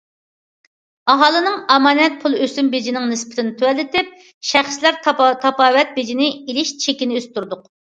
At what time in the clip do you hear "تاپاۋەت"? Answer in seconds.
5.47-5.97